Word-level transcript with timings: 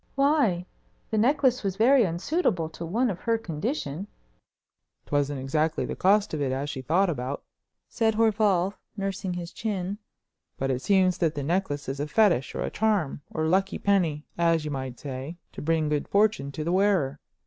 "Why? 0.15 0.65
The 1.11 1.19
necklace 1.19 1.61
was 1.61 1.75
very 1.75 2.05
unsuitable 2.05 2.69
to 2.69 2.87
one 2.87 3.11
of 3.11 3.19
her 3.19 3.37
condition." 3.37 4.07
"'Twasn't 5.05 5.39
exactly 5.39 5.85
the 5.85 5.95
cost 5.95 6.33
of 6.33 6.41
it 6.41 6.51
as 6.51 6.71
she 6.71 6.81
thought 6.81 7.07
about," 7.07 7.43
said 7.87 8.15
Horval, 8.15 8.73
nursing 8.97 9.35
his 9.35 9.51
chin, 9.53 9.99
"but 10.57 10.71
it 10.71 10.81
seems 10.81 11.19
that 11.19 11.35
the 11.35 11.43
necklace 11.43 11.87
is 11.87 11.99
a 11.99 12.07
fetish, 12.07 12.55
or 12.55 12.67
charm, 12.71 13.21
or 13.29 13.45
lucky 13.45 13.77
penny, 13.77 14.25
as 14.39 14.65
you 14.65 14.71
might 14.71 14.99
say, 14.99 15.37
to 15.51 15.61
bring 15.61 15.87
good 15.87 16.07
fortune 16.07 16.51
to 16.53 16.63
the 16.63 16.71
wearer. 16.73 17.19